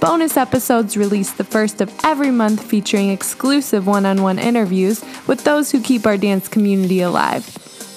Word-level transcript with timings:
Bonus 0.00 0.36
episodes 0.36 0.96
released 0.96 1.38
the 1.38 1.44
first 1.44 1.80
of 1.80 1.92
every 2.04 2.30
month 2.30 2.62
featuring 2.62 3.10
exclusive 3.10 3.88
one 3.88 4.06
on 4.06 4.22
one 4.22 4.38
interviews 4.38 5.04
with 5.26 5.42
those 5.42 5.72
who 5.72 5.82
keep 5.82 6.06
our 6.06 6.16
dance 6.16 6.46
community 6.46 7.00
alive. 7.00 7.44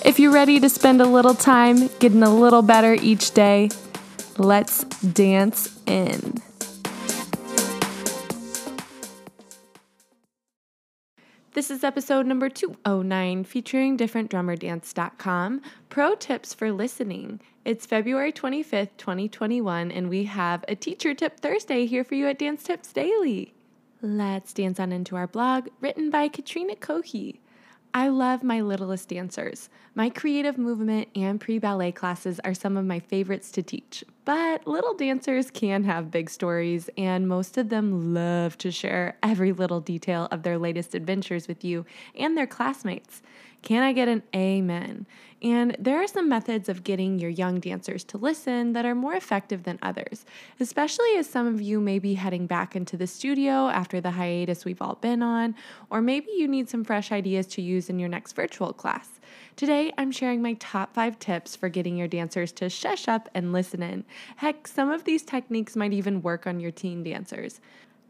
If 0.04 0.20
you're 0.20 0.34
ready 0.34 0.60
to 0.60 0.68
spend 0.68 1.00
a 1.00 1.05
little 1.05 1.36
time 1.36 1.90
getting 2.00 2.24
a 2.24 2.34
little 2.34 2.64
better 2.64 2.96
each 2.96 3.32
day, 3.32 3.70
let's 4.40 4.84
dance 4.96 5.80
in. 5.86 6.41
This 11.54 11.70
is 11.70 11.84
episode 11.84 12.28
number 12.28 12.48
209 12.48 13.44
featuring 13.44 13.98
differentdrummerdance.com. 13.98 15.62
Pro 15.90 16.16
tips 16.16 16.54
for 16.54 16.72
listening. 16.72 17.41
It's 17.66 17.86
February 17.86 18.32
25th, 18.32 18.91
2021, 18.96 19.91
and 19.91 20.08
we 20.08 20.24
have 20.24 20.64
a 20.70 20.76
Teacher 20.76 21.14
Tip 21.14 21.41
Thursday 21.41 21.86
here 21.86 22.05
for 22.05 22.16
you 22.16 22.27
at 22.27 22.40
Dance 22.40 22.64
Tips 22.64 22.94
Daily. 22.94 23.54
Let's 24.02 24.54
dance 24.54 24.80
on 24.80 24.94
into 24.94 25.18
our 25.18 25.27
blog, 25.27 25.68
written 25.82 26.10
by 26.10 26.30
Katrena 26.30 26.80
Cohea. 26.80 27.40
I 27.94 28.08
love 28.08 28.44
my 28.44 28.62
littlest 28.62 29.10
dancers. 29.10 29.70
My 29.94 30.10
creative 30.10 30.57
movement 30.57 31.10
and 31.18 31.41
pre 31.41 31.60
ballet 31.60 31.91
classes 31.91 32.40
are 32.46 32.54
some 32.54 32.77
of 32.77 32.85
my 32.85 32.99
favorites 32.99 33.52
to 33.52 33.62
teach. 33.62 34.05
But 34.24 34.68
little 34.68 34.94
dancers 34.94 35.50
can 35.50 35.84
have 35.86 36.12
big 36.12 36.30
stories, 36.30 36.90
and 36.96 37.27
most 37.27 37.58
of 37.58 37.70
them 37.70 38.14
love 38.14 38.55
to 38.60 38.70
share 38.70 39.18
every 39.24 39.52
little 39.52 39.80
detail 39.80 40.28
of 40.30 40.44
their 40.44 40.60
latest 40.60 40.94
adventures 40.94 41.48
with 41.48 41.63
you 41.63 41.86
and 42.16 42.38
their 42.38 42.46
classmates. 42.46 43.24
Can 43.63 43.84
I 43.84 43.94
get 43.94 44.08
an 44.08 44.24
amen? 44.36 45.05
And 45.44 45.76
there 45.80 46.02
are 46.02 46.08
some 46.08 46.30
methods 46.30 46.70
of 46.70 46.84
getting 46.84 47.18
your 47.18 47.30
young 47.32 47.60
dancers 47.60 48.04
to 48.05 48.18
listen 48.18 48.74
that 48.74 48.86
are 48.86 48.94
more 48.94 49.13
effective 49.13 49.63
than 49.63 49.80
others, 49.82 50.26
especially 50.60 51.16
as 51.18 51.28
some 51.28 51.48
of 51.48 51.62
you 51.62 51.80
may 51.80 51.98
be 51.98 52.13
heading 52.13 52.46
back 52.46 52.76
into 52.76 52.98
the 52.98 53.08
studio 53.08 53.70
after 53.70 54.00
the 54.00 54.12
hiatus 54.12 54.66
we've 54.66 54.82
all 54.82 54.96
been 54.96 55.24
on, 55.24 55.56
or 55.90 56.02
maybe 56.02 56.28
you 56.35 56.48
need 56.48 56.70
some 56.70 56.84
fresh 56.84 57.12
ideas 57.12 57.48
to 57.48 57.62
use 57.62 57.90
in 57.90 57.98
your 57.98 58.10
next 58.10 58.34
virtual 58.34 58.74
class. 58.74 59.20
Today, 59.62 59.93
I'm 59.95 60.12
sharing 60.12 60.41
my 60.41 60.54
top 60.54 60.95
five 60.95 61.20
tips 61.20 61.55
for 61.55 61.70
getting 61.70 61.95
your 61.95 62.07
dancers 62.07 62.51
to 62.54 62.67
shush 62.67 63.07
up 63.07 63.29
and 63.35 63.54
listen 63.54 63.84
in. 63.84 64.06
Heck, 64.38 64.67
some 64.67 64.90
of 64.90 65.03
these 65.03 65.22
techniques 65.22 65.75
might 65.75 65.94
even 65.94 66.23
work 66.23 66.47
on 66.47 66.59
your 66.59 66.72
teen 66.72 67.03
dancers. 67.03 67.62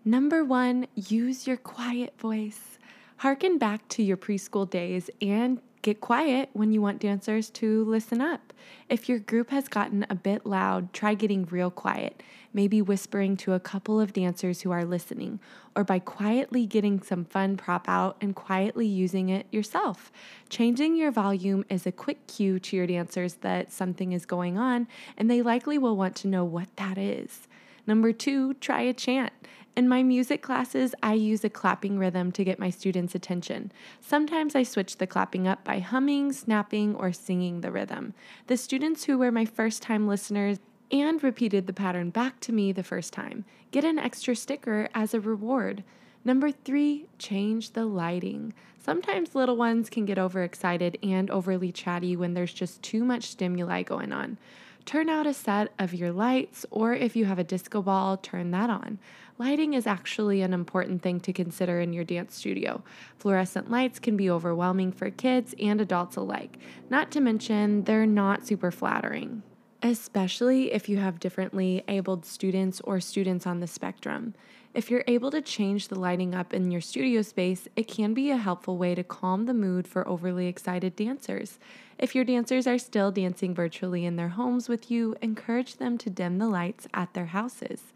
Number 0.06 0.46
one, 0.46 0.88
use 0.96 1.48
your 1.48 1.58
quiet 1.58 2.18
voice. 2.18 2.80
Harken 3.22 3.60
back 3.60 3.88
to 3.88 4.02
your 4.02 4.18
preschool 4.18 4.68
days 4.68 5.08
and 5.22 5.62
get 5.84 6.02
quiet 6.02 6.50
when 6.54 6.72
you 6.72 6.82
want 6.82 7.00
dancers 7.00 7.52
to 7.52 7.86
listen 7.86 8.20
up. 8.20 8.52
If 8.90 9.08
your 9.08 9.20
group 9.20 9.52
has 9.52 9.68
gotten 9.68 10.08
a 10.10 10.16
bit 10.16 10.44
loud, 10.44 10.92
try 10.92 11.14
getting 11.14 11.46
real 11.46 11.70
quiet, 11.70 12.24
maybe 12.52 12.82
whispering 12.82 13.38
to 13.38 13.54
a 13.54 13.60
couple 13.60 14.02
of 14.02 14.12
dancers 14.12 14.62
who 14.62 14.72
are 14.72 14.84
listening, 14.84 15.40
or 15.76 15.84
by 15.84 16.00
quietly 16.00 16.66
getting 16.66 17.00
some 17.00 17.24
fun 17.24 17.58
prop 17.58 17.88
out 17.88 18.18
and 18.22 18.36
quietly 18.36 18.88
using 18.88 19.30
it 19.30 19.46
yourself. 19.52 20.12
Changing 20.50 20.96
your 20.96 21.12
volume 21.12 21.64
is 21.70 21.86
a 21.86 21.92
quick 21.92 22.26
cue 22.26 22.58
to 22.58 22.76
your 22.76 22.88
dancers 22.88 23.36
that 23.42 23.72
something 23.72 24.14
is 24.14 24.26
going 24.26 24.58
on, 24.58 24.88
and 25.16 25.30
they 25.30 25.44
likely 25.44 25.78
will 25.78 25.96
want 25.96 26.16
to 26.16 26.28
know 26.28 26.44
what 26.44 26.76
that 26.78 26.98
is. 26.98 27.48
Number 27.86 28.14
two, 28.14 28.56
try 28.56 28.82
a 28.82 28.94
chant. 28.94 29.34
In 29.74 29.88
my 29.88 30.04
music 30.04 30.42
classes, 30.42 30.94
I 31.02 31.14
use 31.14 31.46
a 31.46 31.50
clapping 31.50 31.98
rhythm 31.98 32.34
to 32.34 32.44
get 32.44 32.60
my 32.60 32.70
students' 32.70 33.16
attention. 33.16 33.72
Sometimes 34.02 34.54
I 34.54 34.64
switch 34.64 34.98
the 34.98 35.08
clapping 35.08 35.48
up 35.48 35.64
by 35.64 35.80
humming, 35.80 36.34
snapping, 36.34 36.94
or 36.94 37.14
singing 37.14 37.62
the 37.62 37.72
rhythm. 37.72 38.14
The 38.48 38.58
students 38.58 39.06
who 39.06 39.18
were 39.18 39.32
my 39.32 39.46
first 39.46 39.82
time 39.82 40.10
listeners 40.10 40.60
and 40.92 41.24
repeated 41.24 41.68
the 41.68 41.74
pattern 41.74 42.10
back 42.10 42.42
to 42.42 42.52
me 42.52 42.74
the 42.74 42.84
first 42.84 43.14
time 43.14 43.46
get 43.72 43.86
an 43.86 43.98
extra 43.98 44.36
sticker 44.36 44.90
as 44.94 45.14
a 45.14 45.22
reward. 45.22 45.86
Number 46.26 46.52
three, 46.52 47.06
change 47.18 47.72
the 47.72 47.86
lighting. 47.86 48.54
Sometimes 48.78 49.34
little 49.34 49.56
ones 49.56 49.90
can 49.90 50.04
get 50.04 50.20
overexcited 50.20 50.98
and 51.02 51.32
overly 51.32 51.72
chatty 51.72 52.18
when 52.18 52.34
there's 52.34 52.54
just 52.54 52.82
too 52.84 53.06
much 53.06 53.30
stimuli 53.30 53.84
going 53.84 54.12
on. 54.12 54.38
Turn 54.86 55.10
out 55.10 55.28
a 55.28 55.34
set 55.34 55.72
of 55.80 55.94
your 55.94 56.12
lights, 56.12 56.66
or 56.72 56.94
if 56.94 57.16
you 57.16 57.26
have 57.26 57.40
a 57.40 57.44
disco 57.44 57.82
ball, 57.82 58.18
turn 58.18 58.52
that 58.52 58.70
on. 58.70 59.00
Lighting 59.42 59.74
is 59.74 59.88
actually 59.88 60.44
an 60.44 60.54
important 60.54 61.02
thing 61.02 61.20
to 61.22 61.34
consider 61.34 61.80
in 61.80 61.94
your 61.94 62.04
dance 62.04 62.36
studio. 62.36 62.84
Fluorescent 63.18 63.72
lights 63.72 63.98
can 63.98 64.16
be 64.16 64.30
overwhelming 64.30 64.92
for 64.92 65.10
kids 65.10 65.56
and 65.60 65.82
adults 65.82 66.16
alike, 66.16 66.60
not 66.92 67.10
to 67.10 67.20
mention, 67.20 67.86
they're 67.86 68.06
not 68.06 68.46
super 68.46 68.70
flattering 68.70 69.42
especially 69.84 70.72
if 70.72 70.88
you 70.88 70.98
have 70.98 71.20
differently 71.20 71.84
abled 71.88 72.24
students 72.24 72.80
or 72.82 73.00
students 73.00 73.48
on 73.48 73.62
the 73.62 73.66
spectrum. 73.66 74.36
If 74.76 74.92
you're 74.92 75.04
able 75.08 75.32
to 75.32 75.42
change 75.42 75.88
the 75.88 75.98
lighting 75.98 76.36
up 76.36 76.54
in 76.54 76.70
your 76.70 76.82
studio 76.82 77.24
space, 77.24 77.68
it 77.76 77.88
can 77.88 78.14
be 78.14 78.30
a 78.30 78.38
helpful 78.38 78.78
way 78.78 78.94
to 78.94 79.04
calm 79.04 79.48
the 79.48 79.56
mood 79.56 79.88
for 79.88 80.08
overly 80.08 80.46
excited 80.46 80.96
dancers. 80.96 81.58
If 81.98 82.14
your 82.14 82.24
dancers 82.24 82.68
are 82.68 82.78
still 82.78 83.12
dancing 83.12 83.56
virtually 83.56 84.06
in 84.06 84.18
their 84.18 84.30
homes 84.30 84.70
with 84.70 84.92
you, 84.92 85.16
encourage 85.20 85.78
them 85.78 85.98
to 85.98 86.12
dim 86.12 86.38
the 86.38 86.48
lights 86.48 86.88
at 86.94 87.16
their 87.16 87.26
houses. 87.26 87.92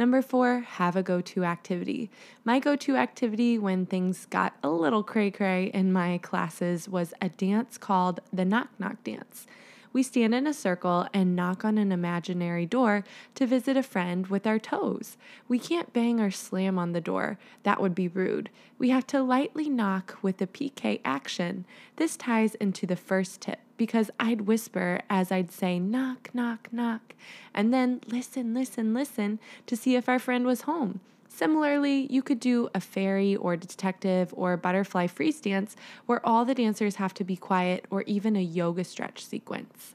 Number 0.00 0.22
four, 0.22 0.60
have 0.60 0.96
a 0.96 1.02
go 1.02 1.20
to 1.20 1.44
activity. 1.44 2.10
My 2.42 2.58
go 2.58 2.74
to 2.74 2.96
activity 2.96 3.58
when 3.58 3.84
things 3.84 4.24
got 4.24 4.54
a 4.62 4.70
little 4.70 5.02
cray 5.02 5.30
cray 5.30 5.66
in 5.74 5.92
my 5.92 6.16
classes 6.16 6.88
was 6.88 7.12
a 7.20 7.28
dance 7.28 7.76
called 7.76 8.20
the 8.32 8.46
Knock 8.46 8.68
Knock 8.78 9.04
Dance. 9.04 9.46
We 9.92 10.02
stand 10.04 10.34
in 10.34 10.46
a 10.46 10.54
circle 10.54 11.06
and 11.12 11.34
knock 11.34 11.64
on 11.64 11.76
an 11.76 11.90
imaginary 11.90 12.64
door 12.64 13.04
to 13.34 13.46
visit 13.46 13.76
a 13.76 13.82
friend 13.82 14.28
with 14.28 14.46
our 14.46 14.58
toes. 14.58 15.16
We 15.48 15.58
can't 15.58 15.92
bang 15.92 16.20
or 16.20 16.30
slam 16.30 16.78
on 16.78 16.92
the 16.92 17.00
door, 17.00 17.38
that 17.64 17.80
would 17.80 17.94
be 17.94 18.06
rude. 18.06 18.50
We 18.78 18.90
have 18.90 19.06
to 19.08 19.22
lightly 19.22 19.68
knock 19.68 20.16
with 20.22 20.40
a 20.40 20.46
piqué 20.46 21.00
action. 21.04 21.64
This 21.96 22.16
ties 22.16 22.54
into 22.56 22.86
the 22.86 22.96
first 22.96 23.40
tip 23.40 23.58
because 23.76 24.10
I'd 24.20 24.42
whisper 24.42 25.00
as 25.10 25.32
I'd 25.32 25.50
say, 25.50 25.78
knock, 25.78 26.30
knock, 26.32 26.68
knock, 26.70 27.14
and 27.52 27.74
then 27.74 28.00
listen, 28.06 28.54
listen, 28.54 28.94
listen 28.94 29.40
to 29.66 29.76
see 29.76 29.96
if 29.96 30.08
our 30.08 30.18
friend 30.18 30.46
was 30.46 30.62
home. 30.62 31.00
Similarly, 31.32 32.08
you 32.10 32.22
could 32.22 32.40
do 32.40 32.68
a 32.74 32.80
fairy 32.80 33.36
or 33.36 33.56
detective 33.56 34.34
or 34.36 34.56
butterfly 34.56 35.06
freeze 35.06 35.40
dance 35.40 35.76
where 36.04 36.24
all 36.26 36.44
the 36.44 36.54
dancers 36.54 36.96
have 36.96 37.14
to 37.14 37.24
be 37.24 37.36
quiet 37.36 37.86
or 37.88 38.02
even 38.02 38.36
a 38.36 38.42
yoga 38.42 38.82
stretch 38.82 39.24
sequence. 39.24 39.94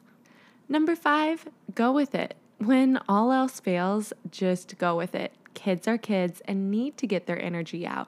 Number 0.70 0.96
five, 0.96 1.48
go 1.76 1.92
with 1.92 2.16
it. 2.16 2.36
When 2.58 3.00
all 3.10 3.32
else 3.34 3.60
fails, 3.60 4.14
just 4.32 4.78
go 4.78 4.96
with 4.96 5.14
it. 5.14 5.34
Kids 5.54 5.88
are 5.88 5.98
kids 5.98 6.42
and 6.46 6.72
need 6.72 6.98
to 6.98 7.06
get 7.06 7.28
their 7.28 7.40
energy 7.40 7.86
out. 7.86 8.08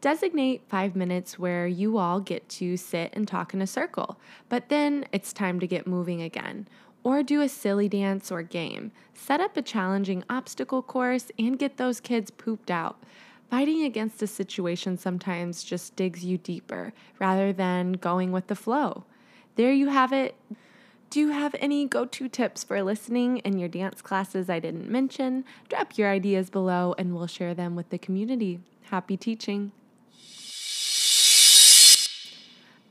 Designate 0.00 0.62
five 0.68 0.94
minutes 0.94 1.38
where 1.38 1.66
you 1.66 1.96
all 1.98 2.20
get 2.20 2.48
to 2.50 2.76
sit 2.76 3.10
and 3.14 3.26
talk 3.26 3.52
in 3.52 3.62
a 3.62 3.66
circle, 3.66 4.20
but 4.48 4.68
then 4.68 5.06
it's 5.10 5.32
time 5.32 5.58
to 5.58 5.66
get 5.66 5.88
moving 5.88 6.22
again. 6.22 6.68
Or 7.08 7.22
do 7.22 7.40
a 7.40 7.48
silly 7.48 7.88
dance 7.88 8.30
or 8.30 8.42
game. 8.42 8.92
Set 9.14 9.40
up 9.40 9.56
a 9.56 9.62
challenging 9.62 10.24
obstacle 10.28 10.82
course 10.82 11.30
and 11.38 11.58
get 11.58 11.78
those 11.78 12.00
kids 12.00 12.30
pooped 12.30 12.70
out. 12.70 13.02
Fighting 13.48 13.82
against 13.82 14.20
a 14.20 14.26
situation 14.26 14.98
sometimes 14.98 15.64
just 15.64 15.96
digs 15.96 16.22
you 16.22 16.36
deeper 16.36 16.92
rather 17.18 17.50
than 17.50 17.92
going 17.92 18.30
with 18.30 18.48
the 18.48 18.54
flow. 18.54 19.04
There 19.54 19.72
you 19.72 19.88
have 19.88 20.12
it. 20.12 20.34
Do 21.08 21.20
you 21.20 21.30
have 21.30 21.56
any 21.60 21.86
go 21.86 22.04
to 22.04 22.28
tips 22.28 22.62
for 22.62 22.82
listening 22.82 23.38
in 23.38 23.58
your 23.58 23.70
dance 23.70 24.02
classes 24.02 24.50
I 24.50 24.60
didn't 24.60 24.90
mention? 24.90 25.46
Drop 25.70 25.96
your 25.96 26.10
ideas 26.10 26.50
below 26.50 26.94
and 26.98 27.14
we'll 27.14 27.26
share 27.26 27.54
them 27.54 27.74
with 27.74 27.88
the 27.88 27.96
community. 27.96 28.60
Happy 28.90 29.16
teaching! 29.16 29.72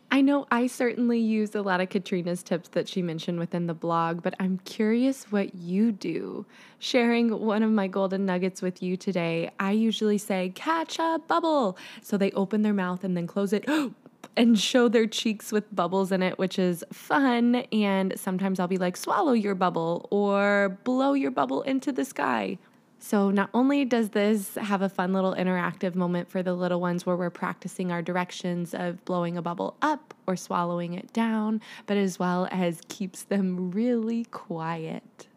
I 0.10 0.22
know 0.22 0.48
I 0.50 0.68
certainly 0.68 1.20
use 1.20 1.54
a 1.54 1.62
lot 1.62 1.82
of 1.82 1.90
Katrena's 1.90 2.42
tips 2.42 2.70
that 2.70 2.88
she 2.88 3.02
mentioned 3.02 3.40
within 3.40 3.68
the 3.68 3.74
blog, 3.74 4.24
but 4.24 4.36
I'm 4.40 4.60
curious 4.60 5.32
what 5.32 5.54
you 5.54 5.92
do. 5.92 6.46
Sharing 6.80 7.42
one 7.42 7.62
of 7.62 7.72
my 7.72 7.88
golden 7.88 8.26
nuggets 8.26 8.62
with 8.62 8.82
you 8.82 8.96
today, 8.96 9.52
I 9.60 9.72
usually 9.72 10.18
say, 10.18 10.54
catch 10.56 10.98
a 10.98 11.20
bubble. 11.28 11.78
So 12.02 12.18
they 12.18 12.32
open 12.32 12.62
their 12.62 12.74
mouth 12.74 13.04
and 13.04 13.18
then 13.18 13.28
close 13.28 13.52
it 13.52 13.66
and 14.38 14.58
show 14.58 14.88
their 14.88 15.08
cheeks 15.08 15.52
with 15.52 15.76
bubbles 15.76 16.14
in 16.14 16.24
it, 16.24 16.40
which 16.40 16.58
is 16.58 16.86
fun. 16.94 17.56
And 17.74 18.14
sometimes 18.18 18.62
I'll 18.62 18.68
be 18.68 18.78
like, 18.78 18.96
swallow 18.96 19.34
your 19.34 19.56
bubble 19.56 20.08
or 20.10 20.80
blow 20.86 21.14
your 21.14 21.32
bubble 21.32 21.64
into 21.64 21.92
the 21.92 22.06
sky. 22.06 22.58
So, 23.00 23.30
not 23.30 23.50
only 23.54 23.86
does 23.86 24.10
this 24.10 24.56
have 24.56 24.82
a 24.82 24.90
fun 24.90 25.14
little 25.14 25.36
interactive 25.36 25.96
moment 25.96 26.30
for 26.30 26.42
the 26.42 26.54
little 26.54 26.82
ones 26.82 27.06
where 27.06 27.16
we're 27.16 27.30
practicing 27.30 27.92
our 27.92 28.02
directions 28.02 28.74
of 28.74 29.04
blowing 29.06 29.38
a 29.38 29.42
bubble 29.42 29.76
up 29.82 30.14
or 30.26 30.36
swallowing 30.36 30.94
it 30.94 31.14
down, 31.14 31.62
but 31.86 31.96
as 31.96 32.18
well 32.18 32.48
as 32.52 32.82
keeps 32.88 33.24
them 33.24 33.72
really 33.72 34.26
quiet. 34.26 35.28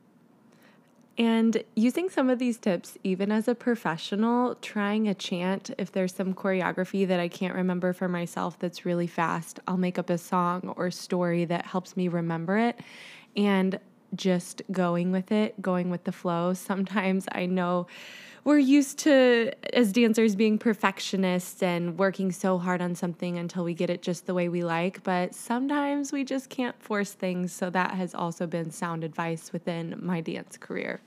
And 1.20 1.62
using 1.76 2.08
some 2.08 2.30
of 2.30 2.38
these 2.38 2.56
tips, 2.56 2.96
even 3.04 3.30
as 3.30 3.46
a 3.46 3.54
professional, 3.54 4.54
trying 4.62 5.06
a 5.06 5.12
chant, 5.12 5.70
if 5.76 5.92
there's 5.92 6.14
some 6.14 6.32
choreography 6.32 7.06
that 7.06 7.20
I 7.20 7.28
can't 7.28 7.54
remember 7.54 7.92
for 7.92 8.08
myself 8.08 8.58
that's 8.58 8.86
really 8.86 9.06
fast, 9.06 9.60
I'll 9.68 9.76
make 9.76 9.98
up 9.98 10.08
a 10.08 10.16
song 10.16 10.72
or 10.78 10.90
story 10.90 11.44
that 11.44 11.66
helps 11.66 11.94
me 11.94 12.08
remember 12.08 12.56
it. 12.56 12.80
And 13.36 13.78
just 14.14 14.62
going 14.70 15.12
with 15.12 15.32
it, 15.32 15.60
going 15.60 15.90
with 15.90 16.04
the 16.04 16.12
flow. 16.12 16.54
Sometimes 16.54 17.26
I 17.32 17.46
know 17.46 17.86
we're 18.42 18.58
used 18.58 18.98
to, 19.00 19.52
as 19.74 19.92
dancers, 19.92 20.34
being 20.34 20.58
perfectionists 20.58 21.62
and 21.62 21.98
working 21.98 22.32
so 22.32 22.58
hard 22.58 22.80
on 22.80 22.94
something 22.94 23.38
until 23.38 23.64
we 23.64 23.74
get 23.74 23.90
it 23.90 24.00
just 24.00 24.26
the 24.26 24.34
way 24.34 24.48
we 24.48 24.64
like. 24.64 25.02
But 25.02 25.34
sometimes 25.34 26.10
we 26.10 26.24
just 26.24 26.48
can't 26.48 26.80
force 26.82 27.12
things. 27.12 27.52
So 27.52 27.68
that 27.70 27.92
has 27.92 28.14
also 28.14 28.46
been 28.46 28.70
sound 28.70 29.04
advice 29.04 29.52
within 29.52 29.98
my 30.00 30.20
dance 30.22 30.56
career. 30.56 31.00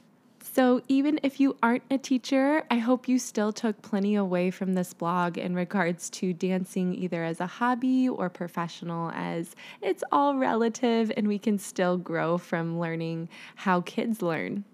So, 0.46 0.82
even 0.90 1.22
if 1.24 1.40
you 1.40 1.56
aren't 1.64 1.84
a 1.90 1.98
teacher, 1.98 2.64
I 2.70 2.78
hope 2.78 3.08
you 3.08 3.18
still 3.18 3.54
took 3.54 3.82
plenty 3.82 4.16
away 4.16 4.52
from 4.52 4.74
this 4.74 4.94
blog 4.94 5.38
in 5.38 5.56
regards 5.56 6.10
to 6.12 6.34
dancing 6.34 6.94
either 6.94 7.24
as 7.24 7.40
a 7.40 7.48
hobby 7.48 8.10
or 8.10 8.30
professional, 8.30 9.10
as 9.16 9.56
it's 9.82 10.04
all 10.12 10.36
relative 10.36 11.12
and 11.16 11.30
we 11.30 11.40
can 11.40 11.58
still 11.58 11.98
grow 11.98 12.38
from 12.38 12.78
learning 12.78 13.30
how 13.56 13.82
kids 13.82 14.22
learn. 14.22 14.66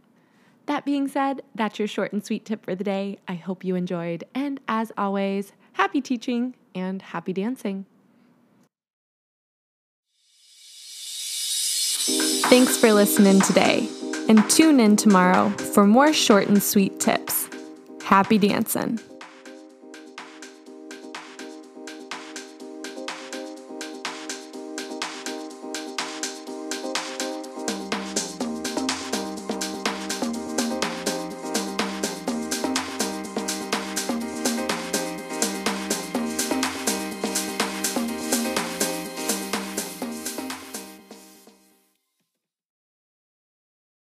That 0.66 0.86
being 0.86 1.08
said, 1.08 1.44
that's 1.54 1.78
your 1.78 1.88
short 1.88 2.14
and 2.14 2.26
sweet 2.26 2.46
tip 2.46 2.66
for 2.66 2.74
the 2.74 2.84
day. 2.84 3.20
I 3.28 3.36
hope 3.36 3.64
you 3.64 3.76
enjoyed. 3.76 4.24
And 4.34 4.60
as 4.68 4.92
always, 4.98 5.54
happy 5.74 6.02
teaching 6.02 6.56
and 6.74 7.02
happy 7.02 7.32
dancing. 7.32 7.86
Thanks 12.50 12.76
for 12.76 12.92
listening 12.92 13.40
today 13.42 13.88
and 14.30 14.50
tune 14.50 14.80
in 14.80 14.96
tomorrow 14.96 15.50
for 15.74 15.86
more 15.86 16.14
short 16.14 16.48
and 16.48 16.64
sweet 16.64 17.00
tips. 17.00 17.50
Happy 18.04 18.38
dancing! 18.38 19.00